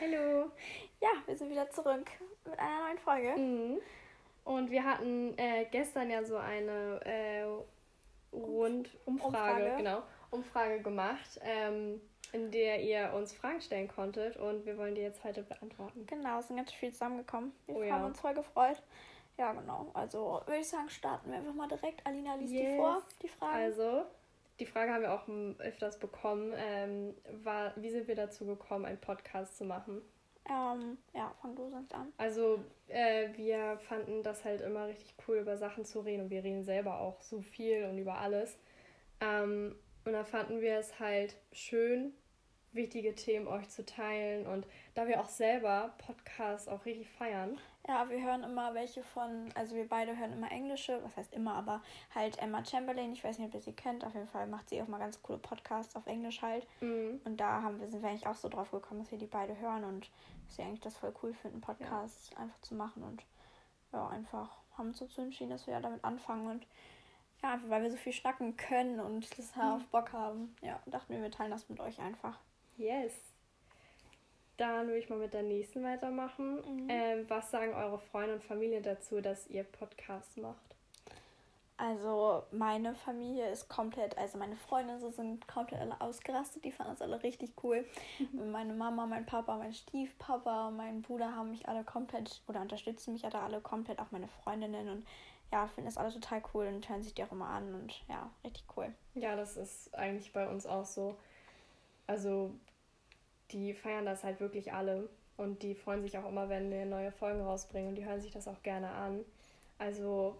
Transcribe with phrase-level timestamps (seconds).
[0.00, 0.50] Hallo.
[1.00, 2.06] Ja, wir sind wieder zurück
[2.44, 3.34] mit einer neuen Folge.
[3.38, 3.78] Mhm.
[4.44, 7.44] Und wir hatten äh, gestern ja so eine äh,
[8.34, 9.76] Rundumfrage, Umfrage.
[9.78, 12.00] genau, Umfrage gemacht, ähm,
[12.32, 16.04] in der ihr uns Fragen stellen konntet und wir wollen die jetzt heute beantworten.
[16.06, 17.52] Genau, es sind ganz viel zusammengekommen.
[17.66, 18.06] Wir Oh haben ja.
[18.06, 18.82] uns voll gefreut.
[19.38, 19.90] Ja, genau.
[19.94, 22.04] Also würde ich sagen, starten wir einfach mal direkt.
[22.06, 22.76] Alina liest die Yes.
[22.76, 23.54] vor, die Fragen.
[23.54, 24.02] Also,
[24.60, 25.28] die Frage haben wir auch
[25.58, 26.52] öfters bekommen.
[26.56, 30.00] Ähm, war, wie sind wir dazu gekommen, einen Podcast zu machen?
[30.48, 32.12] Ähm, ja, fang du sonst an.
[32.18, 36.44] Also, äh, wir fanden das halt immer richtig cool, über Sachen zu reden und wir
[36.44, 38.58] reden selber auch so viel und über alles.
[39.20, 42.12] Ähm, und da fanden wir es halt schön,
[42.74, 47.58] wichtige Themen euch zu teilen und da wir auch selber Podcasts auch richtig feiern.
[47.86, 51.54] Ja, wir hören immer welche von, also wir beide hören immer englische, was heißt immer,
[51.54, 51.82] aber
[52.14, 54.80] halt Emma Chamberlain, ich weiß nicht, ob ihr sie kennt, auf jeden Fall macht sie
[54.80, 56.66] auch mal ganz coole Podcasts auf Englisch halt.
[56.80, 57.20] Mhm.
[57.24, 59.58] Und da haben wir, sind wir eigentlich auch so drauf gekommen, dass wir die beide
[59.58, 60.10] hören und
[60.46, 63.22] dass wir eigentlich das voll cool finden, Podcasts einfach zu machen und
[63.92, 66.66] ja, einfach haben uns dazu entschieden, dass wir ja damit anfangen und
[67.42, 71.20] ja, weil wir so viel schnacken können und das auf Bock haben, ja, dachten wir,
[71.20, 72.38] wir teilen das mit euch einfach.
[72.76, 73.12] Yes.
[74.56, 76.56] Dann würde ich mal mit der nächsten weitermachen.
[76.56, 76.86] Mhm.
[76.88, 80.74] Ähm, was sagen eure Freunde und Familie dazu, dass ihr Podcasts macht?
[81.76, 86.92] Also meine Familie ist komplett, also meine Freunde so sind komplett alle ausgerastet, die fanden
[86.92, 87.84] das alle richtig cool.
[88.32, 93.24] meine Mama, mein Papa, mein Stiefpapa, mein Bruder haben mich alle komplett oder unterstützen mich
[93.24, 95.04] alle, alle komplett, auch meine Freundinnen und
[95.50, 98.30] ja, finden das alle total cool und hören sich die auch immer an und ja,
[98.44, 98.94] richtig cool.
[99.14, 101.16] Ja, das ist eigentlich bei uns auch so.
[102.06, 102.52] Also,
[103.50, 105.08] die feiern das halt wirklich alle.
[105.36, 107.88] Und die freuen sich auch immer, wenn wir neue Folgen rausbringen.
[107.88, 109.24] Und die hören sich das auch gerne an.
[109.78, 110.36] Also,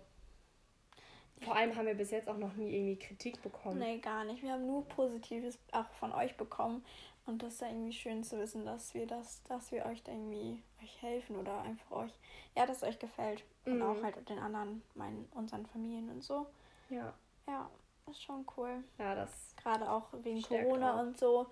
[1.43, 3.79] vor allem haben wir bis jetzt auch noch nie irgendwie Kritik bekommen.
[3.79, 4.43] Nee, gar nicht.
[4.43, 6.85] Wir haben nur Positives auch von euch bekommen
[7.27, 10.13] und das ist ja irgendwie schön zu wissen, dass wir das, dass wir euch da
[10.13, 12.13] irgendwie euch helfen oder einfach euch,
[12.57, 13.83] ja, dass es euch gefällt und Mhm.
[13.83, 16.47] auch halt den anderen, meinen, unseren Familien und so.
[16.89, 17.13] Ja,
[17.47, 17.69] Ja,
[18.11, 18.83] ist schon cool.
[18.99, 19.55] ja, das.
[19.63, 21.01] Gerade auch wegen Corona auch.
[21.03, 21.47] und so.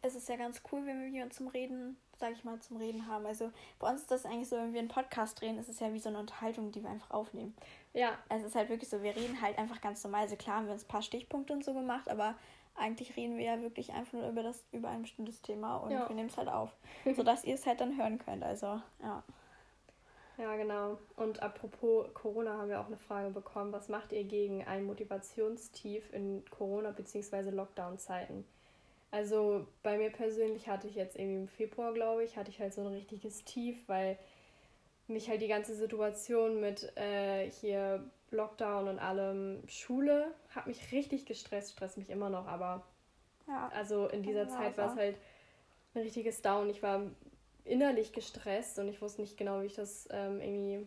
[0.00, 3.08] Es ist ja ganz cool, wenn wir jemanden zum Reden, sag ich mal, zum Reden
[3.08, 3.26] haben.
[3.26, 5.92] Also bei uns ist das eigentlich so, wenn wir einen Podcast drehen, ist es ja
[5.92, 7.54] wie so eine Unterhaltung, die wir einfach aufnehmen.
[7.94, 10.22] Ja, Es ist halt wirklich so, wir reden halt einfach ganz normal.
[10.22, 12.36] Also klar haben wir uns ein paar Stichpunkte und so gemacht, aber
[12.76, 16.08] eigentlich reden wir ja wirklich einfach nur über das, über ein bestimmtes Thema und Ja.
[16.08, 16.70] wir nehmen es halt auf.
[17.16, 18.44] sodass ihr es halt dann hören könnt.
[18.44, 19.24] Also, ja.
[20.38, 20.98] Ja, genau.
[21.16, 23.72] Und apropos Corona haben wir auch eine Frage bekommen.
[23.72, 27.50] Was macht ihr gegen ein Motivationstief in Corona- bzw.
[27.50, 28.44] Lockdown-Zeiten?
[29.10, 32.74] Also bei mir persönlich hatte ich jetzt irgendwie im Februar, glaube ich, hatte ich halt
[32.74, 34.18] so ein richtiges Tief, weil
[35.06, 41.24] mich halt die ganze Situation mit äh, hier Lockdown und allem Schule hat mich richtig
[41.26, 42.84] gestresst, stresst mich immer noch, aber
[43.46, 45.16] Ja, also in dieser Ja, Zeit war es halt
[45.94, 46.68] ein richtiges Down.
[46.70, 47.02] Ich war
[47.68, 50.86] innerlich gestresst und ich wusste nicht genau, wie ich das ähm, irgendwie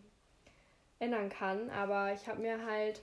[0.98, 1.70] ändern kann.
[1.70, 3.00] Aber ich habe mir halt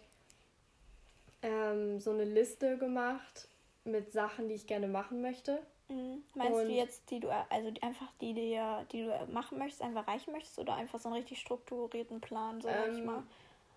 [1.42, 3.48] ähm, so eine Liste gemacht
[3.86, 5.60] mit Sachen, die ich gerne machen möchte.
[5.88, 6.24] Mhm.
[6.36, 8.60] Meinst Und- du jetzt, die du, also die, einfach die, die,
[8.92, 12.68] die du machen möchtest, einfach erreichen möchtest oder einfach so einen richtig strukturierten Plan, so
[12.68, 13.24] sag ich Ähm, mal?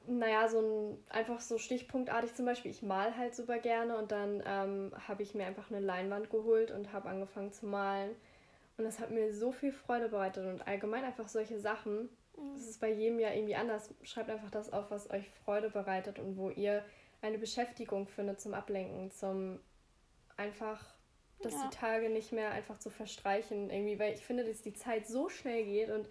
[0.08, 2.72] Naja, so ein einfach so stichpunktartig zum Beispiel.
[2.72, 6.72] Ich mal halt super gerne und dann ähm, habe ich mir einfach eine Leinwand geholt
[6.72, 8.10] und habe angefangen zu malen.
[8.76, 12.08] Und das hat mir so viel Freude bereitet und allgemein einfach solche Sachen.
[12.36, 12.54] Mhm.
[12.54, 13.94] Das ist bei jedem ja irgendwie anders.
[14.02, 16.84] Schreibt einfach das auf, was euch Freude bereitet und wo ihr
[17.20, 19.60] eine Beschäftigung findet zum Ablenken, zum
[20.36, 20.82] einfach,
[21.42, 21.68] dass Ja.
[21.70, 25.28] die Tage nicht mehr einfach zu verstreichen irgendwie, weil ich finde, dass die Zeit so
[25.28, 26.08] schnell geht und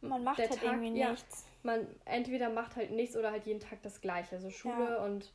[0.00, 1.10] Man macht der halt Tag- irgendwie ja.
[1.12, 1.46] nichts.
[1.62, 4.34] man entweder macht halt nichts oder halt jeden Tag das Gleiche.
[4.36, 5.04] Also Schule Ja.
[5.04, 5.32] und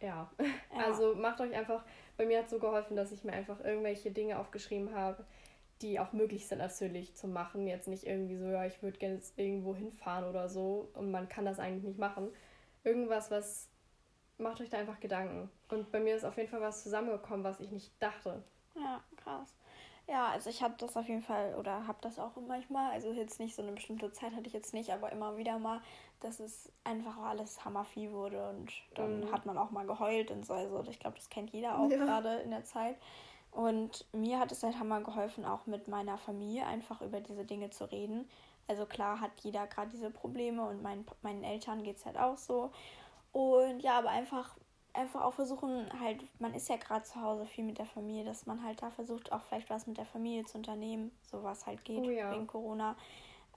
[0.00, 0.30] ja.
[0.38, 0.44] Ja.
[0.86, 1.84] Also macht euch einfach,
[2.16, 5.24] bei mir hat so geholfen, dass ich mir einfach irgendwelche Dinge aufgeschrieben habe,
[5.82, 7.66] die auch möglich sind natürlich zu machen.
[7.66, 11.44] Jetzt nicht irgendwie so, ja, ich würde gerne irgendwo hinfahren oder so und man kann
[11.44, 12.32] das eigentlich nicht machen.
[12.84, 13.68] Irgendwas, was
[14.38, 15.50] macht euch da einfach Gedanken.
[15.68, 18.42] Und bei mir ist auf jeden Fall was zusammengekommen, was ich nicht dachte.
[18.74, 19.54] Ja, krass.
[20.08, 23.40] Ja, also ich habe das auf jeden Fall oder habe das auch manchmal, also jetzt
[23.40, 25.80] nicht so eine bestimmte Zeit hatte ich jetzt nicht, aber immer wieder mal,
[26.20, 29.32] dass es einfach alles hammervieh wurde und dann Mhm.
[29.32, 30.54] hat man auch mal geheult und so.
[30.54, 31.96] Also ich glaube, das kennt jeder auch Ja.
[31.98, 32.96] gerade in der Zeit.
[33.56, 37.70] Und mir hat es halt hammer geholfen, auch mit meiner Familie einfach über diese Dinge
[37.70, 38.28] zu reden.
[38.68, 42.36] Also klar hat jeder gerade diese Probleme und mein, meinen Eltern geht es halt auch
[42.36, 42.70] so.
[43.32, 44.58] Und ja, aber einfach,
[44.92, 48.44] einfach auch versuchen, halt, man ist ja gerade zu Hause viel mit der Familie, dass
[48.44, 51.82] man halt da versucht, auch vielleicht was mit der Familie zu unternehmen, so was halt
[51.82, 52.30] geht Oh ja.
[52.32, 52.94] wegen Corona.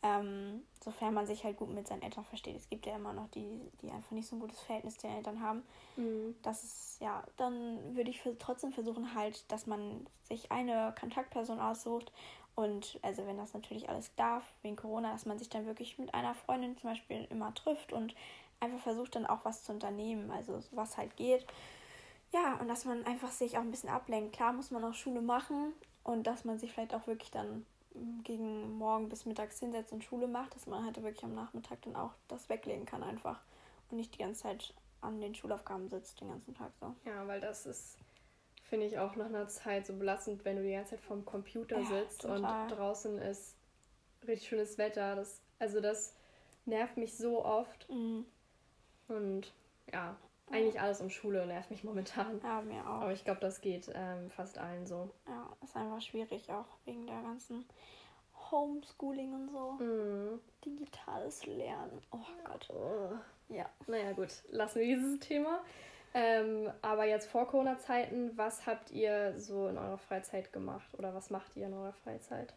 [0.02, 2.56] Ähm, sofern man sich halt gut mit seinen Eltern versteht.
[2.56, 5.18] Es gibt ja immer noch die, die einfach nicht so ein gutes Verhältnis zu den
[5.18, 5.64] Eltern haben.
[5.98, 6.36] Mhm.
[6.42, 11.60] Das ist, ja, dann würde ich für, trotzdem versuchen halt, dass man sich eine Kontaktperson
[11.60, 12.14] aussucht
[12.60, 16.14] Und also wenn das natürlich alles darf, wegen Corona, dass man sich dann wirklich mit
[16.14, 18.14] einer Freundin zum Beispiel immer trifft und
[18.60, 21.46] einfach versucht dann auch was zu unternehmen, also was halt geht.
[22.34, 24.34] Ja, und dass man einfach sich auch ein bisschen ablenkt.
[24.36, 25.72] Klar muss man auch Schule machen
[26.04, 27.66] und dass man sich vielleicht auch wirklich dann
[28.24, 31.96] gegen morgen bis mittags hinsetzt und Schule macht, dass man halt wirklich am Nachmittag dann
[31.96, 33.42] auch das weglegen kann einfach
[33.90, 36.96] und nicht die ganze Zeit an den Schulaufgaben sitzt den ganzen Tag so.
[37.06, 37.98] Ja, weil das ist,
[38.64, 41.80] finde ich, auch nach einer Zeit so belastend, wenn du die ganze Zeit vorm Computer
[41.80, 42.64] ja, sitzt total.
[42.64, 43.56] und draußen ist
[44.28, 45.16] richtig schönes Wetter.
[45.16, 46.16] Das, also das
[46.66, 47.90] nervt mich so oft.
[47.90, 48.26] Mhm.
[49.08, 49.54] Und
[49.92, 50.18] ja,
[50.52, 52.40] eigentlich alles um Schule nervt mich momentan.
[52.44, 53.02] Ja, mir auch.
[53.02, 55.10] Aber ich glaube, das geht ähm, fast allen so.
[55.28, 57.66] Ja, ist einfach schwierig auch wegen der ganzen
[58.52, 59.84] Homeschooling und so.
[59.84, 60.40] Mhm.
[60.66, 62.02] Digitales Lernen.
[62.12, 62.70] Oh Gott.
[62.74, 63.14] Oh.
[63.54, 63.70] Ja.
[63.88, 65.62] Naja, gut, lassen wir dieses Thema.
[66.14, 71.30] Ähm, aber jetzt vor Corona-Zeiten, was habt ihr so in eurer Freizeit gemacht oder was
[71.30, 72.54] macht ihr in eurer Freizeit?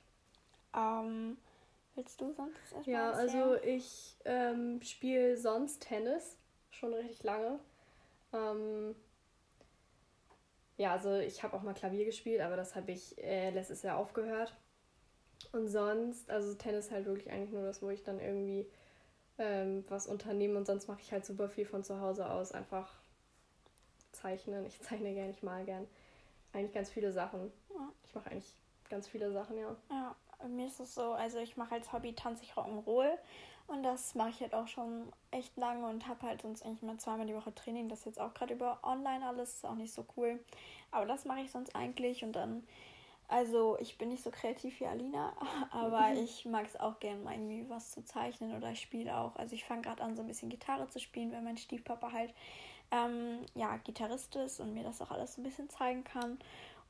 [0.74, 1.36] Ähm,
[1.94, 3.42] willst du sonst erstmal Ja, erzählen?
[3.42, 6.38] also ich ähm, spiele sonst Tennis
[6.70, 7.58] schon richtig lange.
[8.32, 8.94] Ähm,
[10.76, 13.98] ja, also ich habe auch mal Klavier gespielt, aber das habe ich äh, letztes Jahr
[13.98, 14.54] aufgehört.
[15.52, 18.66] Und sonst, also Tennis halt wirklich eigentlich nur das, wo ich dann irgendwie
[19.38, 22.52] ähm, was unternehme und sonst mache ich halt super viel von zu Hause aus.
[22.52, 22.92] Einfach
[24.12, 24.64] zeichnen.
[24.66, 25.86] Ich zeichne gerne, ich mal gern.
[26.52, 27.52] Eigentlich ganz viele Sachen.
[27.70, 27.92] Ja.
[28.04, 28.54] Ich mache eigentlich
[28.88, 29.74] ganz viele Sachen, ja.
[29.90, 30.16] Ja,
[30.48, 33.16] mir ist es so, also ich mache als Hobby tanze ich Rock'n'Roll
[33.72, 36.98] und das mache ich halt auch schon echt lange und habe halt sonst eigentlich mal
[36.98, 37.88] zweimal die Woche Training.
[37.88, 40.38] Das ist jetzt auch gerade über online alles, ist auch nicht so cool.
[40.90, 42.66] Aber das mache ich sonst eigentlich und dann,
[43.28, 45.32] also ich bin nicht so kreativ wie Alina,
[45.70, 46.18] aber mhm.
[46.18, 49.36] ich mag es auch gerne mal irgendwie was zu zeichnen oder ich spiele auch.
[49.36, 52.34] Also ich fange gerade an, so ein bisschen Gitarre zu spielen, weil mein Stiefpapa halt
[52.90, 56.38] ähm, ja, Gitarrist ist und mir das auch alles so ein bisschen zeigen kann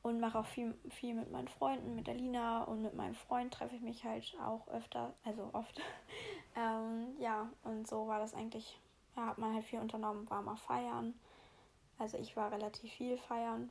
[0.03, 3.53] und mache auch viel, viel mit meinen Freunden, mit der Lina und mit meinem Freund
[3.53, 5.81] treffe ich mich halt auch öfter, also oft.
[6.55, 8.79] ähm, ja, und so war das eigentlich,
[9.15, 11.13] ja, hat man halt viel unternommen, war mal feiern.
[11.97, 13.69] Also ich war relativ viel feiern.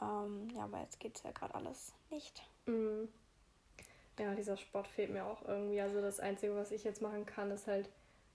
[0.00, 2.42] Ähm, ja, aber jetzt geht es ja gerade alles nicht.
[2.66, 3.08] Mhm.
[4.18, 5.80] Ja, dieser Sport fehlt mir auch irgendwie.
[5.80, 7.88] Also das Einzige, was ich jetzt machen kann, ist halt,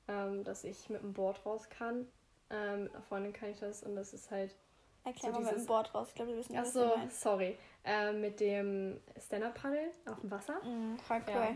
[0.08, 2.08] ähm, dass ich mit dem Board raus kann.
[2.50, 4.56] Ähm, mit einer Freundin kann ich das und das ist halt
[5.04, 5.52] Erklär so mal dieses...
[5.52, 6.08] mit dem Board raus.
[6.10, 7.58] Ich glaube, wir wissen nicht, Ach so, sorry.
[7.84, 10.56] Äh, mit dem Stand-Up-Paddle auf dem Wasser.
[10.64, 11.34] Mm, voll cool.
[11.34, 11.56] Ja.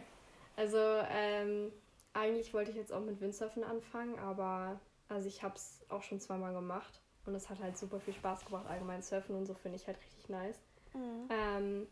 [0.56, 0.78] Also,
[1.10, 1.72] ähm,
[2.22, 4.80] eigentlich wollte ich jetzt auch mit Windsurfen anfangen, aber
[5.10, 8.46] also ich habe es auch schon zweimal gemacht und es hat halt super viel Spaß
[8.46, 8.66] gemacht.
[8.68, 10.60] Allgemein Surfen und so finde ich halt richtig nice.
[10.94, 11.28] Mhm.
[11.30, 11.88] Ähm,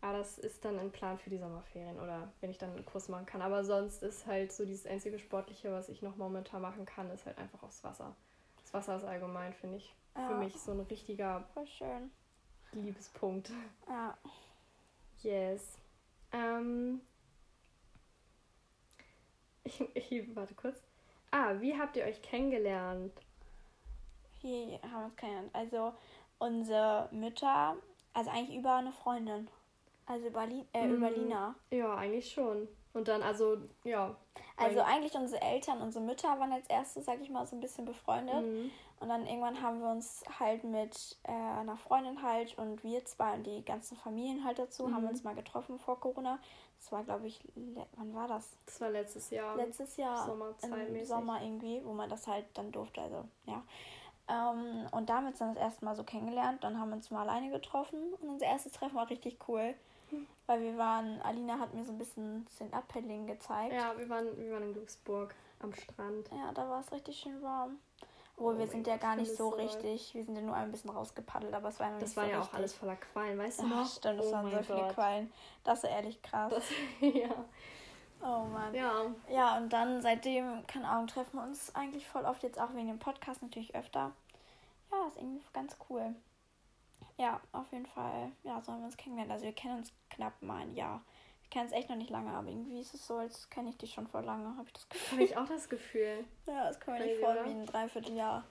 [0.00, 3.08] aber das ist dann ein Plan für die Sommerferien oder wenn ich dann einen Kurs
[3.08, 3.40] machen kann.
[3.40, 7.24] Aber sonst ist halt so dieses einzige Sportliche, was ich noch momentan machen kann, ist
[7.24, 8.16] halt einfach aufs Wasser.
[8.62, 10.28] Das Wasser ist allgemein, finde ich, ja.
[10.28, 11.44] für mich so ein richtiger.
[12.72, 13.50] Liebespunkt.
[13.86, 14.16] Ja.
[15.22, 15.78] Yes.
[16.32, 17.00] Ähm,
[19.64, 20.82] ich, ich, warte kurz.
[21.30, 23.12] Ah, wie habt ihr euch kennengelernt?
[24.40, 25.54] Wie haben wir uns kennengelernt?
[25.54, 25.92] Also,
[26.38, 27.76] unsere Mütter,
[28.12, 29.48] also eigentlich über eine Freundin.
[30.06, 31.54] Also über, äh, mm, über Lina.
[31.70, 32.68] Ja, eigentlich schon.
[32.92, 34.16] Und dann, also, ja.
[34.62, 37.84] Also eigentlich unsere Eltern, unsere Mütter waren als erstes, sag ich mal, so ein bisschen
[37.84, 38.42] befreundet.
[38.42, 38.70] Mhm.
[39.00, 43.34] Und dann irgendwann haben wir uns halt mit äh, einer Freundin halt und wir zwei
[43.34, 44.94] und die ganzen Familien halt dazu, mhm.
[44.94, 46.38] haben uns mal getroffen vor Corona.
[46.78, 47.40] Das war, glaube ich,
[47.96, 48.56] wann war das?
[48.66, 49.56] Das war letztes Jahr.
[49.56, 50.28] Letztes Jahr.
[50.62, 53.00] Im Sommer irgendwie, wo man das halt dann durfte.
[53.00, 53.62] Also, ja.
[54.28, 56.62] Ähm, und damit sind wir das erste Mal so kennengelernt.
[56.64, 59.74] Dann haben wir uns mal alleine getroffen und unser erstes Treffen war richtig cool.
[60.46, 63.72] Weil wir waren, Alina hat mir so ein bisschen Stand-Up-Paddling gezeigt.
[63.72, 66.28] Ja, wir waren, wir waren in Glücksburg am Strand.
[66.30, 67.78] Ja, da war es richtig schön warm.
[68.36, 70.14] Obwohl, oh wir sind ja gar nicht so richtig.
[70.14, 72.30] Wir sind ja nur ein bisschen rausgepaddelt, aber es war ja noch Das war so
[72.30, 72.54] ja richtig.
[72.54, 73.86] auch alles voller Quallen, weißt du noch?
[73.86, 74.66] Stimmt, das oh waren so Gott.
[74.66, 75.32] viele Quallen.
[75.64, 76.52] Das ist ehrlich krass.
[76.52, 76.64] Das,
[77.00, 77.44] ja.
[78.20, 78.74] Oh Mann.
[78.74, 79.06] Ja.
[79.30, 82.88] Ja, und dann seitdem, keine Ahnung, treffen wir uns eigentlich voll oft, jetzt auch wegen
[82.88, 84.12] dem Podcast natürlich öfter.
[84.90, 86.14] Ja, ist irgendwie ganz cool.
[87.22, 88.32] Ja, auf jeden Fall.
[88.42, 89.30] Ja, so haben wir uns kennengelernt.
[89.30, 91.04] Also wir kennen uns knapp mal ein Jahr.
[91.44, 93.76] Ich kenne es echt noch nicht lange, aber irgendwie ist es so, als kenne ich
[93.78, 95.12] dich schon vor lange, habe ich das Gefühl.
[95.12, 96.24] Habe ich auch das Gefühl.
[96.46, 98.44] ja, es kommt mir nicht vor wie ein Dreivierteljahr.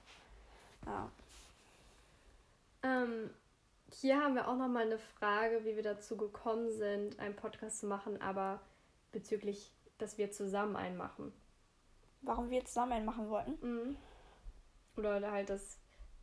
[0.86, 1.12] Ja.
[2.84, 3.32] Ähm,
[3.92, 7.82] hier haben wir auch noch mal eine Frage, wie wir dazu gekommen sind, einen Podcast
[7.82, 8.62] zu machen, aber
[9.12, 11.34] bezüglich, dass wir zusammen einen machen.
[12.22, 13.58] Warum wir zusammen einen machen wollten?
[13.60, 13.98] Mhm.
[14.96, 15.81] Oder halt, dass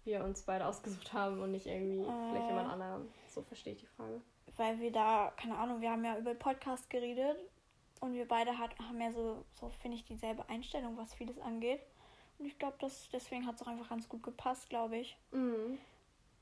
[0.09, 3.09] wir uns beide ausgesucht haben und nicht irgendwie äh, vielleicht jemand anderen.
[3.29, 4.21] So verstehe ich die Frage.
[4.57, 7.37] Weil wir da, keine Ahnung, wir haben ja über Podcast geredet
[8.01, 11.81] und wir beide hat, haben ja so, so finde ich, dieselbe Einstellung, was vieles angeht.
[12.39, 12.77] Und ich glaube,
[13.13, 15.17] deswegen hat es auch einfach ganz gut gepasst, glaube ich.
[15.33, 15.79] Mhm.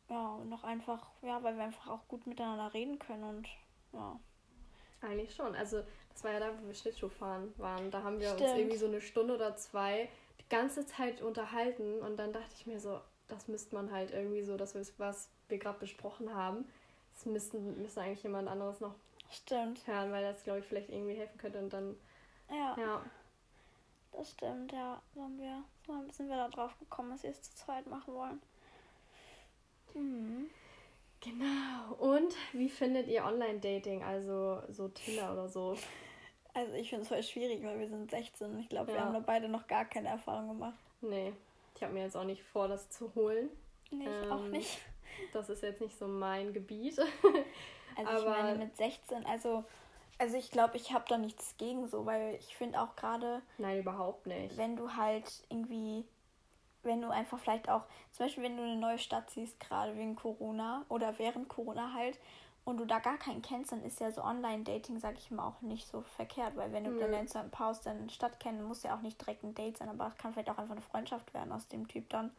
[0.09, 3.49] Ja, und noch einfach, ja, weil wir einfach auch gut miteinander reden können und
[3.93, 4.19] ja.
[5.01, 5.55] Eigentlich schon.
[5.55, 7.91] Also, das war ja da, wo wir Schlittschuh fahren waren.
[7.91, 8.43] Da haben wir Stimmt.
[8.43, 10.09] uns irgendwie so eine Stunde oder zwei
[10.41, 14.43] die ganze Zeit unterhalten und dann dachte ich mir so, das müsste man halt irgendwie
[14.43, 16.65] so, das ist, was wir gerade besprochen haben.
[17.15, 18.95] Das müssten, müsste eigentlich jemand anderes noch
[19.31, 19.87] Stimmt.
[19.87, 21.97] hören, weil das, glaube ich, vielleicht irgendwie helfen könnte und dann.
[22.51, 22.77] Ja.
[22.79, 23.05] ja.
[24.13, 25.01] Das stimmt, ja.
[25.15, 28.15] So, haben wir, so sind wir da drauf gekommen, dass wir es zu zweit machen
[28.15, 28.41] wollen.
[29.95, 30.51] Mhm.
[31.21, 31.95] Genau.
[31.99, 35.77] Und wie findet ihr Online-Dating, also so Tinder oder so?
[36.55, 38.59] Also ich finde es voll schwierig, weil wir sind 16.
[38.61, 38.99] Ich glaube, ja.
[38.99, 40.79] wir haben da beide noch gar keine Erfahrung gemacht.
[41.01, 41.33] Nee.
[41.77, 43.51] Ich habe mir jetzt auch nicht vor, das zu holen.
[43.91, 44.79] Nee, ich ähm, auch nicht.
[45.33, 46.99] Das ist jetzt nicht so mein Gebiet.
[46.99, 47.09] also
[48.05, 49.65] Aber ich meine mit 16, also
[50.19, 53.43] also ich glaube, ich habe da nichts gegen so, weil ich finde auch gerade.
[53.59, 54.57] Nein, überhaupt nicht.
[54.57, 56.05] Wenn du halt irgendwie,
[56.83, 60.17] wenn du einfach vielleicht auch, zum Beispiel wenn du eine neue Stadt siehst, gerade wegen
[60.17, 62.19] Corona oder während Corona halt,
[62.67, 65.63] und du da gar keinen kennst, dann ist ja so Online-Dating, sag ich mal, auch
[65.63, 66.99] nicht so verkehrt, weil wenn du mhm.
[66.99, 69.55] dann lernst du ein paar aus der Stadt kennen, muss ja auch nicht direkt ein
[69.55, 72.33] Date sein, aber es kann vielleicht auch einfach eine Freundschaft werden aus dem Typ dann.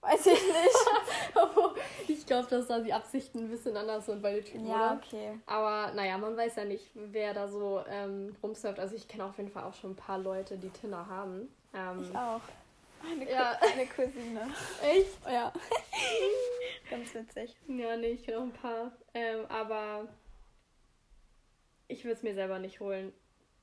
[0.00, 2.08] Weiß ich nicht.
[2.08, 5.00] ich glaube, dass da die Absichten ein bisschen anders sind bei den Typen, ja, oder?
[5.00, 5.38] okay.
[5.46, 8.80] Aber naja, man weiß ja nicht, wer da so ähm, rumsurft.
[8.80, 11.48] Also ich kenne auf jeden Fall auch schon ein paar Leute, die Tinder haben.
[11.72, 12.40] Ähm, ich auch.
[13.08, 13.56] Eine, ja.
[13.60, 14.50] eine Cousine.
[14.82, 15.24] Echt?
[15.24, 15.52] Ja.
[16.90, 17.54] Ganz witzig.
[17.68, 18.90] Ja, nee, ich kenne auch ein paar.
[19.14, 20.08] Ähm, aber
[21.88, 23.12] ich würde es mir selber nicht holen.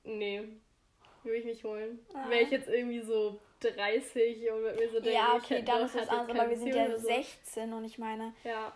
[0.04, 0.48] Nee.
[1.24, 2.00] Würde ich nicht holen.
[2.14, 2.30] Ah.
[2.30, 5.96] Wäre ich jetzt irgendwie so 30 und mit mir so denke, Ja, okay, dann ist
[5.96, 7.08] das anders, aber wir sind ja so.
[7.08, 8.74] 16 und ich meine, ja.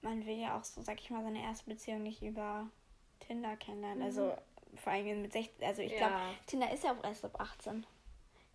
[0.00, 2.68] man will ja auch so, sag ich mal, seine erste Beziehung nicht über
[3.20, 3.98] Tinder kennenlernen.
[3.98, 4.04] Mhm.
[4.04, 4.34] Also
[4.76, 5.98] vor allem mit 16, also ich ja.
[5.98, 6.14] glaube,
[6.46, 7.86] Tinder ist ja auch erst ab 18,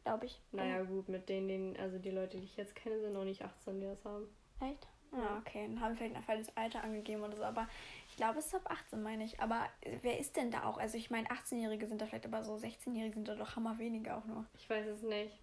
[0.04, 0.42] glaube ich.
[0.52, 3.44] Naja, gut, mit denen, denen, also die Leute, die ich jetzt kenne, sind noch nicht
[3.44, 4.28] 18, die das haben.
[4.62, 4.88] Echt?
[5.18, 7.68] Ja, okay, dann haben wir vielleicht ein falsches Alter angegeben oder so, aber
[8.10, 9.40] ich glaube, es ist ab 18, meine ich.
[9.40, 9.68] Aber
[10.02, 10.78] wer ist denn da auch?
[10.78, 14.18] Also ich meine, 18-Jährige sind da vielleicht, aber so 16-Jährige sind da doch hammer weniger
[14.18, 14.46] auch nur.
[14.58, 15.40] Ich weiß es nicht.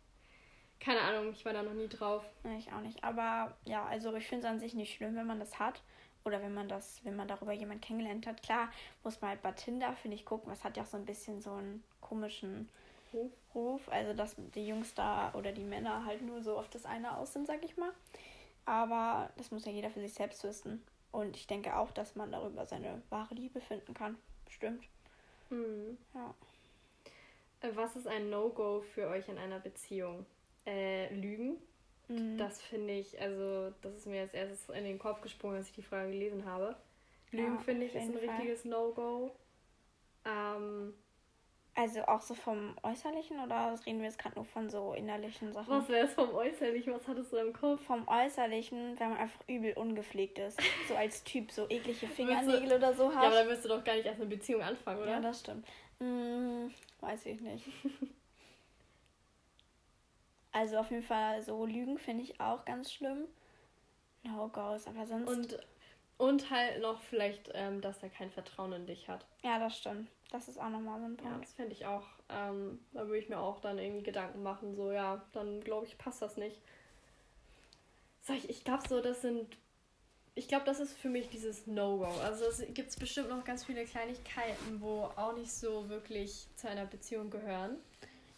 [0.79, 2.25] Keine Ahnung, ich war da noch nie drauf.
[2.59, 3.03] Ich auch nicht.
[3.05, 5.81] Aber ja, also ich finde es an sich nicht schlimm, wenn man das hat.
[6.25, 8.43] Oder wenn man das, wenn man darüber jemanden kennengelernt hat.
[8.43, 8.71] Klar,
[9.03, 10.51] muss man halt bei Tinder, finde ich, gucken.
[10.51, 12.69] Das hat ja auch so ein bisschen so einen komischen
[13.13, 13.33] Ruf.
[13.55, 13.89] Ruf.
[13.89, 17.33] Also, dass die Jungs da oder die Männer halt nur so auf das eine aus
[17.33, 17.93] sind, sag ich mal.
[18.65, 20.83] Aber das muss ja jeder für sich selbst wissen.
[21.11, 24.17] Und ich denke auch, dass man darüber seine wahre Liebe finden kann.
[24.49, 24.85] Stimmt.
[25.51, 25.99] Mhm.
[26.15, 26.35] Ja.
[27.61, 30.27] Äh, was ist ein No-Go für euch in einer Beziehung?
[30.67, 31.57] Äh, Lügen.
[32.09, 32.39] Mhm.
[32.39, 35.75] Das finde ich, also, das ist mir als erstes in den Kopf gesprungen, als ich
[35.75, 36.77] die Frage gelesen habe.
[37.31, 38.29] Lügen, ja, finde ich, ist ein Fall.
[38.29, 39.35] richtiges No-Go.
[40.25, 40.95] Ähm,
[41.75, 45.71] also auch so vom Äußerlichen oder reden wir jetzt gerade nur von so innerlichen Sachen?
[45.71, 46.93] Was wäre es vom Äußerlichen?
[46.93, 47.81] Was hattest du im Kopf?
[47.83, 50.61] Vom Äußerlichen, wenn man einfach übel ungepflegt ist.
[50.89, 53.23] So als Typ, so eklige Fingernägel du, oder so hat.
[53.23, 55.13] Ja, aber dann wirst du doch gar nicht erst eine Beziehung anfangen, oder?
[55.13, 55.67] Ja, das stimmt.
[55.99, 57.65] Hm, weiß ich nicht.
[60.53, 63.27] also auf jeden Fall, so Lügen finde ich auch ganz schlimm.
[64.25, 65.29] No goes, aber sonst.
[65.29, 65.59] Und,
[66.19, 69.25] und halt noch vielleicht, ähm, dass er kein Vertrauen in dich hat.
[69.43, 70.09] Ja, das stimmt.
[70.33, 71.31] Das ist auch nochmal so ein Punkt.
[71.31, 72.07] Ja, das fände ich auch.
[72.31, 75.99] Ähm, da würde ich mir auch dann irgendwie Gedanken machen, so ja, dann glaube ich,
[75.99, 76.59] passt das nicht.
[78.23, 79.59] Sag ich, ich glaube so, das sind.
[80.35, 82.07] Ich glaube, das ist für mich dieses No-Go.
[82.25, 86.87] Also es gibt bestimmt noch ganz viele Kleinigkeiten, wo auch nicht so wirklich zu einer
[86.87, 87.77] Beziehung gehören.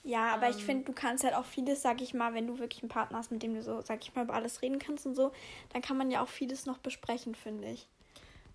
[0.02, 2.58] Ja, aber ähm, ich finde, du kannst halt auch vieles, sag ich mal, wenn du
[2.58, 5.06] wirklich einen Partner hast, mit dem du so, sag ich mal, über alles reden kannst
[5.06, 5.30] und so,
[5.72, 7.86] dann kann man ja auch vieles noch besprechen, finde ich.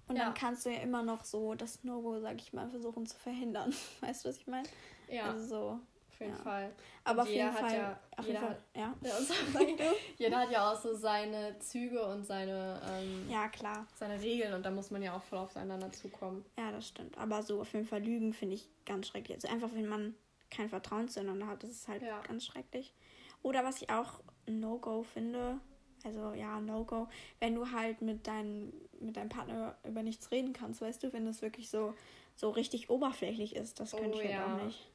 [0.10, 0.26] Und ja.
[0.26, 3.74] dann kannst du ja immer noch so das No-Go, sag ich mal, versuchen zu verhindern.
[4.02, 4.68] Weißt du, was ich meine?
[5.08, 5.26] Ja.
[5.32, 5.80] Also so.
[6.10, 6.44] Auf jeden ja.
[6.44, 6.74] Fall.
[7.06, 7.74] Aber auf jeden Fall.
[7.74, 8.58] Ja, auf jeden Fall.
[8.76, 8.94] ja.
[9.02, 9.14] ja
[10.18, 12.82] jeder hat ja auch so seine Züge und seine.
[12.90, 13.88] Ähm, ja, klar.
[13.96, 16.44] Seine Regeln und da muss man ja auch voll aufeinander zukommen.
[16.58, 17.18] Ja, das stimmt.
[17.18, 19.36] Aber so auf jeden Fall Lügen finde ich ganz schrecklich.
[19.36, 20.16] Also einfach, wenn man
[20.50, 22.94] kein Vertrauen zueinander hat, das ist halt ganz schrecklich.
[23.42, 25.60] Oder was ich auch No-Go finde,
[26.04, 27.08] also ja, No-Go,
[27.40, 31.26] wenn du halt mit, dein, mit deinem Partner über nichts reden kannst, weißt du, wenn
[31.26, 31.94] das wirklich so,
[32.36, 34.56] so richtig oberflächlich ist, das könnte oh, ich halt ja.
[34.56, 34.92] auch nicht.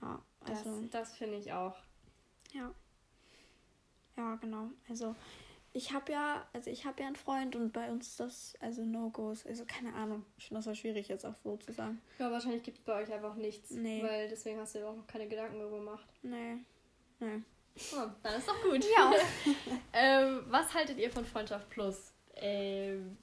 [0.00, 0.80] Ja, also.
[0.82, 1.76] Das, das finde ich auch.
[2.52, 2.72] Ja.
[4.16, 4.68] Ja, genau.
[4.88, 5.14] Also
[5.74, 9.46] ich habe ja, also ich habe ja einen Freund und bei uns das, also No-Gos,
[9.46, 10.24] also keine Ahnung.
[10.36, 12.00] Ich finde das so schwierig jetzt auch so zu sagen.
[12.18, 13.70] Ja, wahrscheinlich gibt es bei euch einfach nichts.
[13.70, 14.02] Nee.
[14.02, 16.06] Weil deswegen hast du dir auch noch keine Gedanken darüber gemacht.
[16.22, 16.58] Nee.
[17.20, 17.42] Nee.
[17.94, 18.84] Oh, dann ist doch gut.
[18.84, 19.12] Ja.
[19.94, 22.11] ähm, was haltet ihr von Freundschaft Plus?
[22.36, 23.16] Ähm,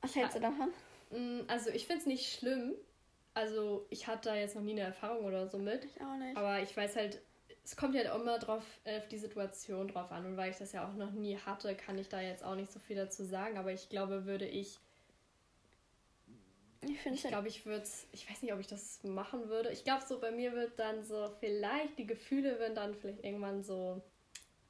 [0.00, 0.70] was hältst du davon?
[1.10, 2.74] Mm, also ich finde es nicht schlimm.
[3.34, 5.84] Also ich hatte da jetzt noch nie eine Erfahrung oder so mit.
[5.84, 6.36] Ich auch nicht.
[6.36, 7.20] Aber ich weiß halt,
[7.64, 10.24] es kommt ja halt immer drauf, auf die Situation drauf an.
[10.26, 12.72] Und weil ich das ja auch noch nie hatte, kann ich da jetzt auch nicht
[12.72, 13.58] so viel dazu sagen.
[13.58, 14.80] Aber ich glaube, würde ich
[16.82, 19.70] Ich, ich glaube, ich würde ich weiß nicht, ob ich das machen würde.
[19.72, 23.62] Ich glaube, so bei mir wird dann so vielleicht die Gefühle werden dann vielleicht irgendwann
[23.62, 24.02] so,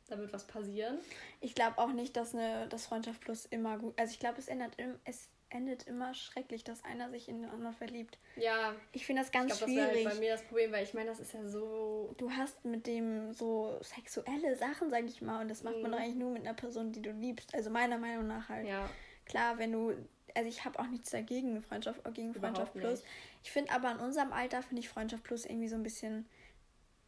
[0.06, 0.98] da wird was passieren.
[1.40, 3.94] Ich glaube auch nicht, dass eine das Freundschaft Plus immer gut.
[3.98, 7.74] Also ich glaube, es ändert es endet immer schrecklich, dass einer sich in den anderen
[7.74, 8.18] verliebt.
[8.36, 8.74] Ja.
[8.92, 9.84] Ich finde das ganz ich glaub, schwierig.
[9.84, 12.14] Das wäre halt bei mir das Problem, weil ich meine, das ist ja so.
[12.18, 15.82] Du hast mit dem so sexuelle Sachen, sag ich mal, und das macht mhm.
[15.82, 17.54] man doch eigentlich nur mit einer Person, die du liebst.
[17.54, 18.66] Also meiner Meinung nach halt.
[18.66, 18.88] Ja.
[19.24, 19.94] Klar, wenn du.
[20.34, 23.02] Also ich habe auch nichts dagegen, Freundschaft gegen Freundschaft Plus.
[23.42, 26.28] Ich finde aber in unserem Alter finde ich Freundschaft Plus irgendwie so ein bisschen.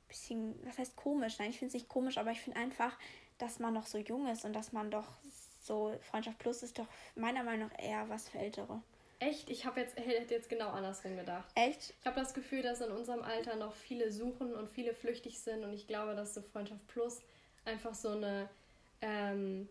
[0.09, 1.38] Bisschen, was heißt komisch?
[1.38, 2.97] Nein, ich finde es nicht komisch, aber ich finde einfach,
[3.38, 5.07] dass man noch so jung ist und dass man doch
[5.62, 8.83] so Freundschaft Plus ist doch meiner Meinung nach eher was für Ältere.
[9.21, 9.50] Echt?
[9.50, 11.50] Ich habe jetzt, hätte jetzt genau andersrum gedacht.
[11.55, 11.95] Echt?
[12.00, 15.65] Ich habe das Gefühl, dass in unserem Alter noch viele suchen und viele flüchtig sind
[15.65, 17.21] und ich glaube, dass so Freundschaft Plus
[17.65, 18.49] einfach so eine
[19.00, 19.69] ähm,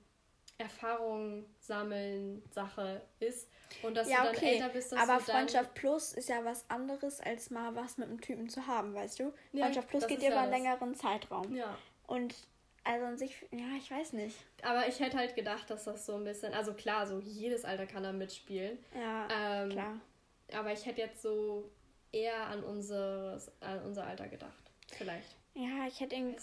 [0.58, 3.48] Erfahrung sammeln Sache ist
[3.84, 4.54] und dass ja, du dann okay.
[4.54, 4.92] älter bist.
[4.92, 8.66] Dass aber Freundschaft Plus ist ja was anderes, als mal was mit einem Typen zu
[8.66, 9.34] haben, weißt du?
[9.54, 11.56] Ja, Freundschaft Plus geht ja über einen längeren Zeitraum.
[11.56, 11.78] Ja.
[12.08, 12.36] Und
[12.84, 14.38] also an sich, ja, ich weiß nicht.
[14.64, 17.86] Aber ich hätte halt gedacht, dass das so ein bisschen, also klar, so jedes Alter
[17.86, 18.80] kann da mitspielen.
[18.96, 20.00] Ja, ähm, klar.
[20.54, 21.70] Aber ich hätte jetzt so
[22.12, 24.72] eher an, unseres, an unser Alter gedacht.
[24.92, 25.36] Vielleicht.
[25.58, 26.38] Ja, ich hätte irgendwie,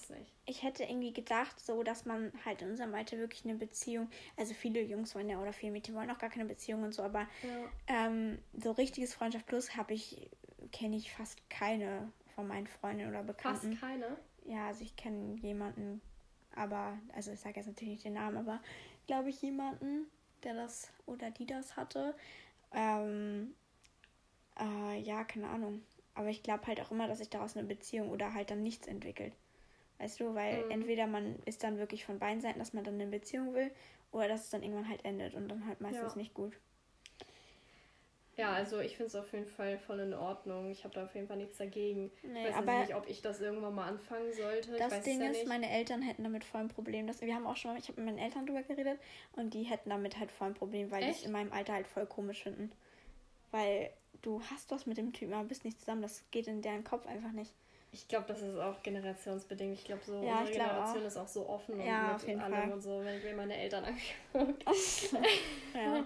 [0.45, 4.55] ich hätte irgendwie gedacht, so dass man halt in unserem Alter wirklich eine Beziehung, also
[4.55, 7.29] viele Jungs wollen ja oder viele Mädchen wollen auch gar keine Beziehung und so, aber
[7.45, 7.71] ja.
[7.87, 10.29] ähm, so richtiges Freundschaft Plus habe ich,
[10.73, 13.75] kenne ich fast keine von meinen Freunden oder Bekannten.
[13.75, 14.17] Fast keine?
[14.47, 16.01] Ja, also ich kenne jemanden,
[16.57, 18.61] aber, also ich sage jetzt natürlich nicht den Namen, aber
[19.07, 20.07] glaube ich jemanden,
[20.43, 22.17] der das oder die das hatte.
[22.73, 23.55] Ähm,
[24.59, 25.83] äh, ja, keine Ahnung.
[26.15, 28.87] Aber ich glaube halt auch immer, dass sich daraus eine Beziehung oder halt dann nichts
[28.87, 29.33] entwickelt.
[29.99, 30.71] Weißt du, weil mhm.
[30.71, 33.71] entweder man ist dann wirklich von beiden Seiten, dass man dann eine Beziehung will,
[34.13, 36.19] oder dass es dann irgendwann halt endet und dann halt meistens ja.
[36.19, 36.53] nicht gut.
[38.37, 40.71] Ja, also ich finde es auf jeden Fall voll in Ordnung.
[40.71, 42.11] Ich habe da auf jeden Fall nichts dagegen.
[42.23, 44.77] Nee, ich weiß aber nicht, ob ich das irgendwann mal anfangen sollte.
[44.77, 45.47] Das Ding ja ist, nicht.
[45.47, 47.07] meine Eltern hätten damit voll ein Problem.
[47.07, 48.99] Das, wir haben auch schon mal, ich habe mit meinen Eltern drüber geredet
[49.33, 51.87] und die hätten damit halt voll ein Problem, weil die es in meinem Alter halt
[51.87, 52.73] voll komisch finden.
[53.53, 53.91] Weil
[54.23, 56.03] du hast was mit dem Typen, aber bist nicht zusammen.
[56.03, 57.53] Das geht in deren Kopf einfach nicht.
[57.93, 59.79] Ich glaube, das ist auch generationsbedingt.
[59.79, 61.07] Ich glaube, so ja, unsere Generation auch.
[61.07, 62.73] ist auch so offen und ja, mit allem Fall.
[62.73, 63.85] und so, wenn ich mir meine Eltern
[64.33, 64.57] angucke.
[65.75, 66.05] ja.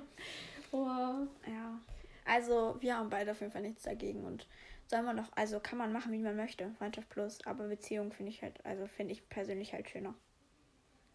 [0.71, 1.27] wow.
[1.47, 1.81] Ja.
[2.27, 4.47] Also wir haben beide auf jeden Fall nichts dagegen und
[4.87, 8.33] soll man doch, also kann man machen, wie man möchte, Freundschaft plus, aber Beziehung finde
[8.33, 10.15] ich halt, also finde ich persönlich halt schöner.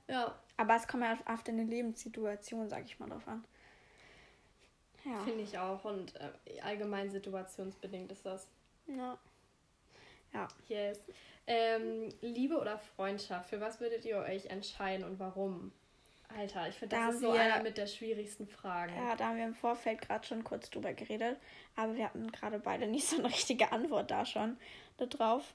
[0.07, 0.35] Ja.
[0.57, 3.43] Aber es kommt ja auf deine Lebenssituation, sag ich mal, drauf an.
[5.05, 5.23] Ja.
[5.23, 8.47] Finde ich auch und äh, allgemein situationsbedingt ist das.
[8.87, 9.17] Ja.
[10.33, 10.47] Ja.
[10.67, 10.99] Yes.
[11.45, 15.71] Ähm, Liebe oder Freundschaft, für was würdet ihr euch entscheiden und warum?
[16.35, 18.95] Alter, ich finde, das da ist so wir, einer mit der schwierigsten Fragen.
[18.95, 21.37] Ja, da haben wir im Vorfeld gerade schon kurz drüber geredet,
[21.75, 24.57] aber wir hatten gerade beide nicht so eine richtige Antwort da schon
[24.97, 25.53] drauf.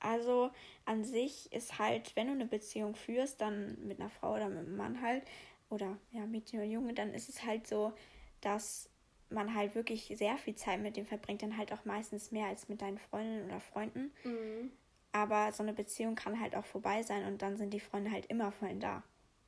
[0.00, 0.50] Also
[0.84, 4.58] an sich ist halt, wenn du eine Beziehung führst, dann mit einer Frau oder mit
[4.58, 5.24] einem Mann halt,
[5.70, 7.92] oder ja, Mädchen oder Junge, dann ist es halt so,
[8.40, 8.90] dass
[9.30, 12.68] man halt wirklich sehr viel Zeit mit dem verbringt, dann halt auch meistens mehr als
[12.68, 14.12] mit deinen Freundinnen oder Freunden.
[14.24, 14.72] Mhm.
[15.12, 18.26] Aber so eine Beziehung kann halt auch vorbei sein und dann sind die Freunde halt
[18.26, 19.02] immer voll da.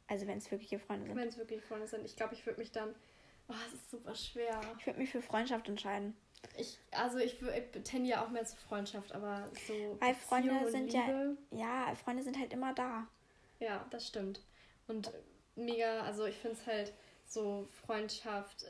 [0.08, 1.16] Also wenn es wirkliche Freunde sind.
[1.16, 2.04] Wenn es wirklich Freunde sind.
[2.04, 2.94] Ich glaube, ich würde mich dann.
[3.48, 4.60] Oh, es ist super schwer.
[4.78, 6.16] Ich würde mich für Freundschaft entscheiden.
[6.56, 9.96] Ich, also ich, ich tendiere auch mehr zur Freundschaft, aber so.
[10.00, 11.86] Weil Freunde sind Liebe, ja.
[11.88, 13.06] Ja, Freunde sind halt immer da.
[13.60, 14.42] Ja, das stimmt.
[14.88, 15.12] Und
[15.54, 16.92] mega, also ich finde es halt
[17.32, 18.64] so Freundschaft.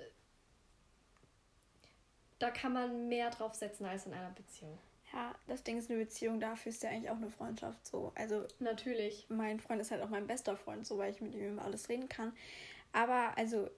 [2.39, 4.79] Da kann man mehr drauf setzen als in einer Beziehung.
[5.13, 8.13] Ja, das Ding ist eine Beziehung, dafür ist ja eigentlich auch eine Freundschaft so.
[8.15, 9.27] Also natürlich.
[9.29, 11.89] Mein Freund ist halt auch mein bester Freund, so weil ich mit ihm über alles
[11.89, 12.33] reden kann.
[12.93, 13.69] Aber also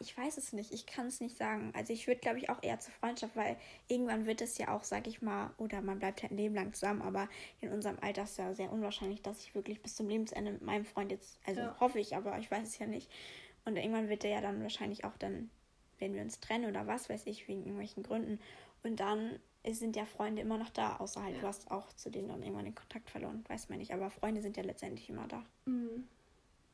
[0.00, 1.72] ich weiß es nicht, ich kann es nicht sagen.
[1.74, 3.56] Also ich würde, glaube ich, auch eher zur Freundschaft, weil
[3.88, 6.72] irgendwann wird es ja auch, sag ich mal, oder man bleibt halt ein Leben lang
[6.72, 7.28] zusammen, aber
[7.60, 10.84] in unserem Alter ist ja sehr unwahrscheinlich, dass ich wirklich bis zum Lebensende mit meinem
[10.84, 11.76] Freund jetzt, also ja.
[11.80, 13.08] hoffe ich, aber ich weiß es ja nicht.
[13.64, 15.50] Und irgendwann wird er ja dann wahrscheinlich auch dann,
[15.98, 18.40] wenn wir uns trennen oder was weiß ich, wegen irgendwelchen Gründen.
[18.82, 19.38] Und dann
[19.70, 21.40] sind ja Freunde immer noch da, außer halt, ja.
[21.40, 23.94] du hast auch zu denen dann irgendwann den Kontakt verloren, weiß man nicht.
[23.94, 25.44] Aber Freunde sind ja letztendlich immer da.
[25.66, 26.08] Mhm.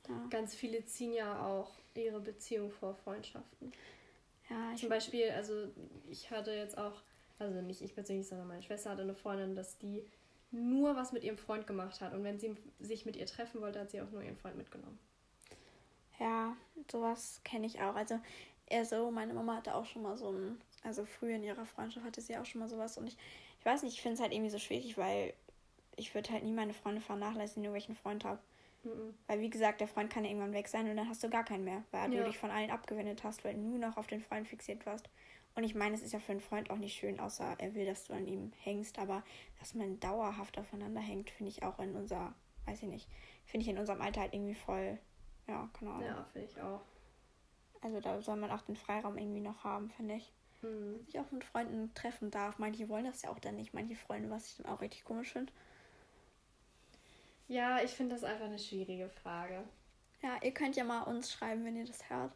[0.09, 0.27] Ja.
[0.31, 3.73] Ganz viele ziehen ja auch ihre Beziehung vor Freundschaften.
[4.49, 5.69] Ja, Zum Beispiel, also
[6.09, 7.03] ich hatte jetzt auch,
[7.39, 10.03] also nicht ich persönlich, sondern meine Schwester hatte eine Freundin, dass die
[10.51, 12.15] nur was mit ihrem Freund gemacht hat.
[12.15, 14.99] Und wenn sie sich mit ihr treffen wollte, hat sie auch nur ihren Freund mitgenommen.
[16.19, 16.57] Ja,
[16.91, 17.95] sowas kenne ich auch.
[17.95, 18.19] Also
[18.67, 22.07] eher so, meine Mama hatte auch schon mal so ein also früher in ihrer Freundschaft
[22.07, 22.99] hatte sie auch schon mal sowas.
[22.99, 23.17] Und ich,
[23.59, 25.35] ich weiß nicht, ich finde es halt irgendwie so schwierig, weil
[25.97, 28.41] ich würde halt nie meine Freunde vernachlässigen, nur welchen Freund habe.
[28.85, 29.15] Mhm.
[29.27, 31.45] Weil wie gesagt, der Freund kann ja irgendwann weg sein und dann hast du gar
[31.45, 32.21] keinen mehr, weil ja.
[32.21, 35.09] du dich von allen abgewendet hast, weil du nur noch auf den Freund fixiert warst.
[35.57, 37.85] Und ich meine, es ist ja für einen Freund auch nicht schön, außer er will,
[37.85, 38.99] dass du an ihm hängst.
[39.01, 39.25] Aber
[39.59, 42.33] dass man dauerhaft aufeinander hängt, finde ich auch in unser,
[42.67, 43.09] weiß ich nicht,
[43.45, 44.99] finde ich in unserem Alter halt irgendwie voll,
[45.49, 46.07] ja, keine Ahnung.
[46.07, 46.83] Ja, finde ich auch.
[47.81, 50.33] Also da soll man auch den Freiraum irgendwie noch haben, finde ich.
[50.63, 51.05] Mhm.
[51.07, 52.59] Sich auch mit Freunden treffen darf.
[52.59, 55.33] Manche wollen das ja auch dann nicht, manche Freunde, was ich dann auch richtig komisch
[55.33, 55.53] finde.
[57.47, 59.65] Ja, ich finde das einfach eine schwierige Frage.
[60.23, 62.33] Ja, ihr könnt ja mal uns schreiben, wenn ihr das hört,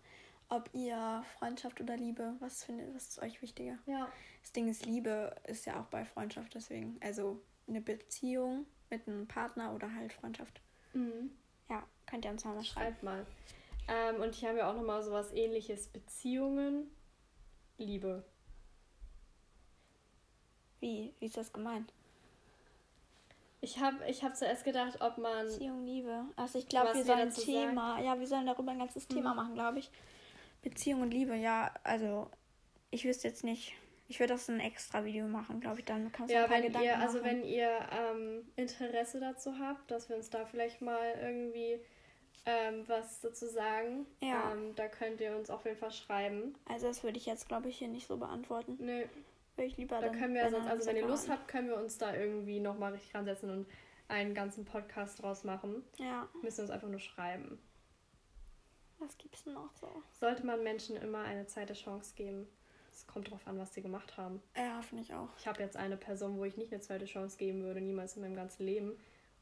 [0.48, 3.79] ob ihr Freundschaft oder Liebe, was findet, was ist euch wichtiger?
[3.87, 4.11] Ja.
[4.40, 9.27] Das Ding ist, Liebe ist ja auch bei Freundschaft, deswegen, also eine Beziehung mit einem
[9.27, 10.61] Partner oder halt Freundschaft.
[10.94, 11.31] Mhm.
[12.12, 12.64] Könnt ihr uns mal schreiben.
[12.64, 13.25] Schreibt mal.
[13.88, 16.90] Ähm, und hier haben wir auch nochmal so was ähnliches: Beziehungen,
[17.79, 18.22] Liebe.
[20.81, 21.14] Wie?
[21.18, 21.90] Wie ist das gemeint?
[23.62, 25.46] Ich habe ich hab zuerst gedacht, ob man.
[25.46, 26.27] Beziehung, Liebe.
[26.37, 27.94] Also ich glaube, wir sollen ein Thema.
[27.94, 28.05] Sagen?
[28.05, 29.37] Ja, wir sollen darüber ein ganzes Thema mhm.
[29.37, 29.90] machen, glaube ich.
[30.61, 32.31] Beziehung und Liebe, ja, also
[32.90, 33.72] ich wüsste jetzt nicht.
[34.09, 36.59] Ich würde das ein extra Video machen, glaube ich, dann kannst du ja, ein paar
[36.59, 37.31] wenn Gedanken ihr, also machen.
[37.31, 41.81] wenn ihr ähm, Interesse dazu habt, dass wir uns da vielleicht mal irgendwie
[42.44, 44.52] ähm, was dazu sagen, ja.
[44.52, 46.55] Ähm, da könnt ihr uns auf jeden Fall schreiben.
[46.68, 48.76] Also das würde ich jetzt, glaube ich, hier nicht so beantworten.
[48.81, 49.05] Nö.
[49.57, 51.76] Würde ich lieber da dann, können wir sonst, also wenn ihr Lust habt, können wir
[51.76, 53.66] uns da irgendwie nochmal richtig ransetzen und
[54.09, 55.85] einen ganzen Podcast draus machen.
[55.98, 56.28] Ja.
[56.42, 57.59] Müssen uns einfach nur schreiben.
[58.98, 59.88] Was gibt's denn noch so?
[60.12, 62.46] Sollte man Menschen immer eine zweite Chance geben?
[62.92, 64.42] Es kommt darauf an, was sie gemacht haben.
[64.57, 65.28] Ja, finde ich auch.
[65.38, 68.22] Ich habe jetzt eine Person, wo ich nicht eine zweite Chance geben würde, niemals in
[68.22, 68.92] meinem ganzen Leben.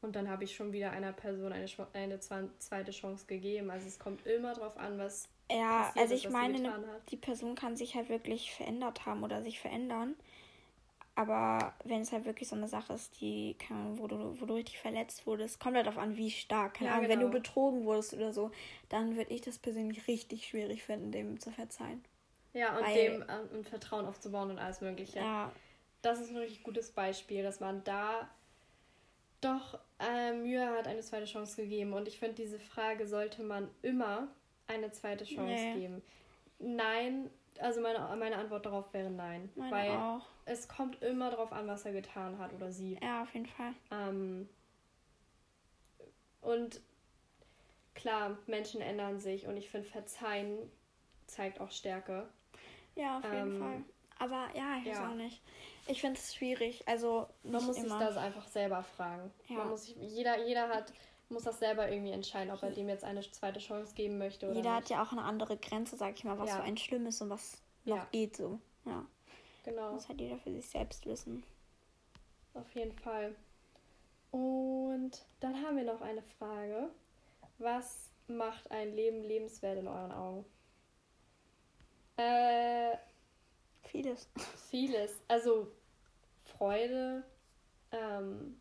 [0.01, 3.69] Und dann habe ich schon wieder einer Person eine, eine zweite Chance gegeben.
[3.69, 5.29] Also es kommt immer darauf an, was.
[5.51, 9.59] Ja, also ich meine, ne, die Person kann sich halt wirklich verändert haben oder sich
[9.59, 10.15] verändern.
[11.13, 14.55] Aber wenn es halt wirklich so eine Sache ist, die kann, wo du, wo du
[14.55, 16.75] richtig verletzt wurdest, kommt halt darauf an, wie stark.
[16.75, 17.13] Keine ja, Ahnung, genau.
[17.13, 17.39] wenn du genau.
[17.39, 18.51] betrogen wurdest oder so,
[18.89, 22.03] dann würde ich das persönlich richtig schwierig finden, dem zu verzeihen.
[22.53, 25.19] Ja, und Weil, dem äh, ein Vertrauen aufzubauen und alles Mögliche.
[25.19, 25.51] Ja.
[26.01, 28.27] Das ist ein richtig gutes Beispiel, dass man da
[29.41, 31.93] doch äh, Mühe hat, eine zweite Chance gegeben.
[31.93, 34.27] Und ich finde, diese Frage sollte man immer
[34.67, 35.73] eine zweite Chance nee.
[35.73, 36.01] geben.
[36.59, 39.49] Nein, also meine, meine Antwort darauf wäre nein.
[39.55, 40.25] Meine weil auch.
[40.45, 42.97] es kommt immer darauf an, was er getan hat oder sie.
[43.01, 43.73] Ja, auf jeden Fall.
[43.91, 44.47] Ähm,
[46.41, 46.81] und
[47.93, 50.57] klar, Menschen ändern sich und ich finde, Verzeihen
[51.27, 52.27] zeigt auch Stärke.
[52.95, 53.83] Ja, auf jeden ähm, Fall.
[54.19, 54.93] Aber ja, ich ja.
[54.93, 55.41] weiß auch nicht.
[55.87, 56.87] Ich finde es schwierig.
[56.87, 57.97] Also man muss immer.
[57.97, 59.31] sich das einfach selber fragen.
[59.47, 59.57] Ja.
[59.57, 60.91] Man muss sich, jeder, jeder hat
[61.31, 64.55] muss das selber irgendwie entscheiden, ob er dem jetzt eine zweite Chance geben möchte oder
[64.55, 64.83] Jeder nicht.
[64.83, 66.57] hat ja auch eine andere Grenze, sag ich mal, was ja.
[66.57, 68.07] so ein Schlimm ist und was noch ja.
[68.11, 68.59] geht so.
[68.85, 69.05] Ja.
[69.63, 69.93] Genau.
[69.93, 71.43] Muss halt jeder für sich selbst wissen.
[72.53, 73.35] Auf jeden Fall.
[74.31, 76.89] Und dann haben wir noch eine Frage.
[77.57, 80.45] Was macht ein Leben lebenswert in euren Augen?
[82.17, 82.97] Äh,
[83.91, 84.29] vieles.
[84.69, 85.11] Vieles.
[85.27, 85.67] Also
[86.43, 87.23] Freude,
[87.91, 88.59] ähm,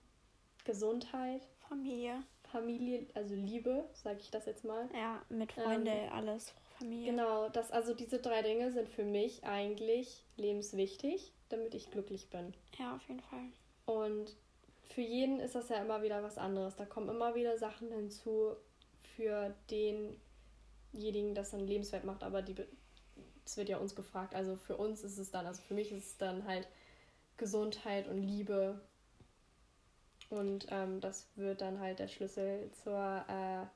[0.64, 1.46] Gesundheit.
[1.68, 2.22] Familie.
[2.50, 4.88] Familie, also Liebe, sage ich das jetzt mal.
[4.92, 7.12] Ja, mit Freunde, ähm, alles, Familie.
[7.12, 12.52] Genau, das, also diese drei Dinge sind für mich eigentlich lebenswichtig, damit ich glücklich bin.
[12.76, 13.44] Ja, auf jeden Fall.
[13.86, 14.36] Und
[14.88, 16.74] für jeden ist das ja immer wieder was anderes.
[16.74, 18.56] Da kommen immer wieder Sachen hinzu,
[19.16, 22.56] für denjenigen das dann lebenswert macht, aber die
[23.50, 24.34] es wird ja uns gefragt.
[24.34, 26.68] Also für uns ist es dann, also für mich ist es dann halt
[27.36, 28.80] Gesundheit und Liebe
[30.28, 33.66] und ähm, das wird dann halt der Schlüssel zur äh,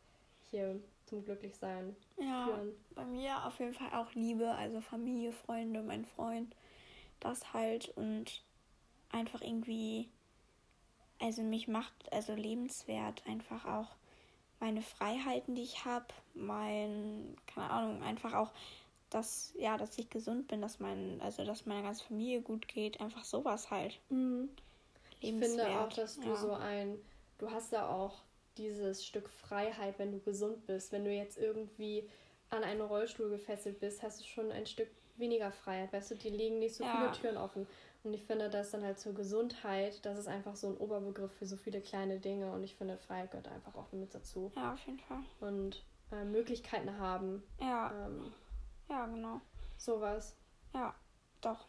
[0.51, 2.73] hier zum Glücklichsein ja, führen.
[2.95, 6.55] Bei mir auf jeden Fall auch Liebe, also Familie, Freunde, mein Freund.
[7.19, 8.43] Das halt und
[9.11, 10.09] einfach irgendwie,
[11.21, 13.97] also mich macht also lebenswert einfach auch
[14.61, 18.53] meine Freiheiten, die ich habe, mein, keine Ahnung, einfach auch,
[19.15, 23.01] dass, ja, dass ich gesund bin, dass mein, also dass meiner ganzen Familie gut geht,
[23.01, 24.01] einfach sowas halt.
[24.09, 24.49] Mhm
[25.25, 26.37] ich finde auch, dass du ja.
[26.37, 26.99] so ein,
[27.39, 28.23] du hast ja auch
[28.57, 30.93] dieses Stück Freiheit, wenn du gesund bist.
[30.93, 32.09] Wenn du jetzt irgendwie
[32.51, 35.93] an einen Rollstuhl gefesselt bist, hast du schon ein Stück weniger Freiheit.
[35.93, 36.97] Weißt du, die legen nicht so ja.
[36.97, 37.67] viele Türen offen.
[38.05, 41.47] Und ich finde, dass dann halt zur Gesundheit, das ist einfach so ein Oberbegriff für
[41.47, 42.53] so viele kleine Dinge.
[42.53, 44.53] Und ich finde, Freiheit gehört einfach auch mit dazu.
[44.55, 45.21] Ja, auf jeden Fall.
[45.41, 47.43] Und äh, Möglichkeiten haben.
[47.61, 48.07] Ja.
[48.07, 48.33] Ähm,
[48.89, 49.41] ja, genau.
[49.77, 50.35] Sowas.
[50.73, 50.95] Ja,
[51.41, 51.67] doch.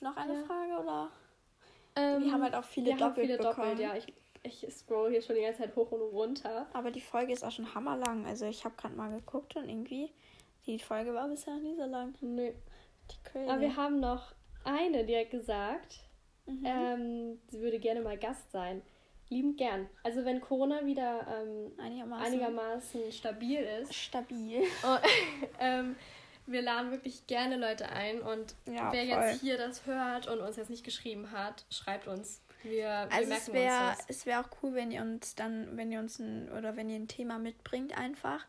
[0.00, 0.44] Noch eine ja.
[0.44, 1.10] Frage oder?
[1.96, 3.76] Ähm, wir haben halt auch viele doppelt viele bekommen.
[3.76, 3.94] Doppelt, ja.
[3.94, 6.66] Ich, ich scroll hier schon die ganze Zeit hoch und runter.
[6.72, 8.26] Aber die Folge ist auch schon hammerlang.
[8.26, 10.10] Also ich habe gerade mal geguckt und irgendwie,
[10.66, 12.14] die Folge war bisher nie so lang.
[12.20, 12.52] Nö.
[13.34, 16.00] Aber wir haben noch eine, die hat gesagt,
[16.46, 16.64] mhm.
[16.64, 18.82] ähm, sie würde gerne mal Gast sein.
[19.30, 19.88] Liebend gern.
[20.02, 22.26] Also wenn Corona wieder ähm, einigermaßen.
[22.26, 23.94] einigermaßen stabil ist.
[23.94, 24.62] Stabil.
[24.82, 24.96] Oh,
[25.60, 25.96] ähm,
[26.46, 29.24] wir laden wirklich gerne Leute ein und ja, wer voll.
[29.24, 32.42] jetzt hier das hört und uns jetzt nicht geschrieben hat, schreibt uns.
[32.62, 35.92] Wir, wir also merken es wäre es wäre auch cool, wenn ihr uns dann, wenn
[35.92, 38.44] ihr uns ein oder wenn ihr ein Thema mitbringt einfach,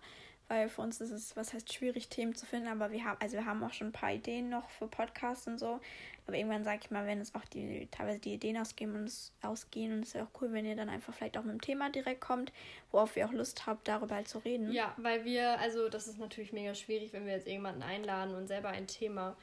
[0.51, 3.37] weil für uns ist es, was heißt schwierig, Themen zu finden, aber wir haben, also
[3.37, 5.79] wir haben auch schon ein paar Ideen noch für Podcasts und so.
[6.27, 9.31] Aber irgendwann sage ich mal, wenn es auch die teilweise die Ideen ausgehen und es
[9.41, 11.89] ausgehen und es wäre auch cool, wenn ihr dann einfach vielleicht auch mit dem Thema
[11.89, 12.51] direkt kommt,
[12.91, 14.73] worauf ihr auch Lust habt, darüber halt zu reden.
[14.73, 18.47] Ja, weil wir, also das ist natürlich mega schwierig, wenn wir jetzt jemanden einladen und
[18.47, 19.37] selber ein Thema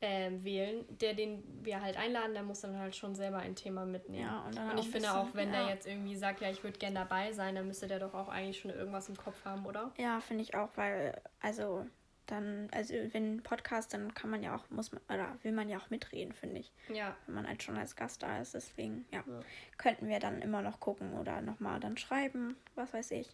[0.00, 3.86] äh, wählen, der den wir halt einladen, der muss dann halt schon selber ein Thema
[3.86, 4.24] mitnehmen.
[4.24, 5.60] Ja, und, und ich finde bisschen, auch, wenn ja.
[5.64, 8.28] der jetzt irgendwie sagt, ja, ich würde gerne dabei sein, dann müsste der doch auch
[8.28, 9.92] eigentlich schon irgendwas im Kopf haben, oder?
[9.96, 11.86] Ja, finde ich auch, weil, also
[12.26, 15.68] dann, also wenn ein Podcast, dann kann man ja auch, muss man, oder will man
[15.68, 16.72] ja auch mitreden, finde ich.
[16.92, 17.16] Ja.
[17.26, 18.54] Wenn man halt schon als Gast da ist.
[18.54, 19.40] Deswegen, ja, ja.
[19.78, 23.28] könnten wir dann immer noch gucken oder nochmal dann schreiben, was weiß ich.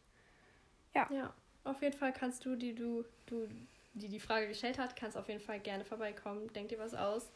[0.95, 1.09] Ja.
[1.11, 1.33] Ja,
[1.65, 3.49] auf jeden Fall kannst du, die du, du
[3.95, 6.53] die die Frage gestellt hat, kannst auf jeden Fall gerne vorbeikommen.
[6.53, 7.31] Denk dir was aus.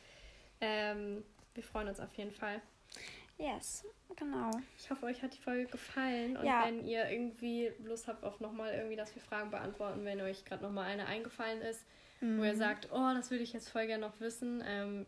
[0.60, 1.22] Ähm,
[1.54, 2.60] wir freuen uns auf jeden Fall.
[3.38, 3.84] Yes,
[4.16, 4.50] genau.
[4.78, 6.36] Ich hoffe, euch hat die Folge gefallen.
[6.38, 6.64] Und ja.
[6.64, 10.62] wenn ihr irgendwie Lust habt auf nochmal irgendwie, dass wir Fragen beantworten, wenn euch gerade
[10.62, 11.84] nochmal eine eingefallen ist,
[12.20, 12.38] mhm.
[12.38, 12.58] wo ihr mhm.
[12.58, 15.06] sagt, oh, das würde ich jetzt voll gerne noch wissen, ähm,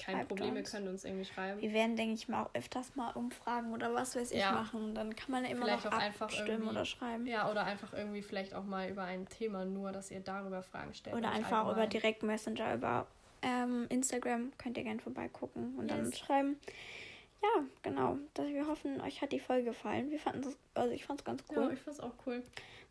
[0.00, 0.58] kein Schreibt Problem, uns.
[0.58, 1.60] ihr könnt uns irgendwie schreiben.
[1.60, 4.52] Wir werden, denke ich mal, auch öfters mal Umfragen oder was weiß ich ja.
[4.52, 4.82] machen.
[4.84, 7.26] Und dann kann man ja immer vielleicht noch auch abstimmen oder schreiben.
[7.26, 10.94] Ja, oder einfach irgendwie vielleicht auch mal über ein Thema nur, dass ihr darüber Fragen
[10.94, 11.16] stellt.
[11.16, 13.06] Oder einfach über Direct Messenger, über
[13.42, 15.96] ähm, Instagram könnt ihr gerne vorbeigucken und yes.
[15.96, 16.60] dann schreiben.
[17.42, 18.18] Ja, genau.
[18.36, 20.10] Wir hoffen, euch hat die Folge gefallen.
[20.10, 21.64] Wir fanden es, also ich fand es ganz cool.
[21.64, 22.42] Ja, ich fand es auch cool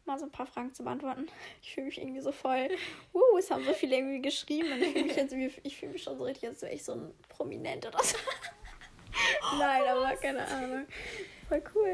[0.10, 1.28] mal so ein paar Fragen zu beantworten.
[1.62, 2.70] Ich fühle mich irgendwie so voll.
[3.14, 6.04] Uh, es haben so viele irgendwie geschrieben und ich fühle mich jetzt ich fühle mich
[6.04, 8.18] schon so richtig, als wäre ich so ein Prominent oder so.
[9.58, 10.86] Nein, aber keine Ahnung.
[11.48, 11.88] Voll cool.